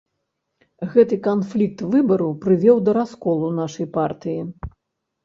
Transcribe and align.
Гэты 0.93 1.19
канфлікт 1.27 1.83
выбару 1.95 2.29
прывёў 2.45 2.77
да 2.87 2.91
расколу 2.99 3.51
нашай 3.61 3.87
партыі. 3.99 4.41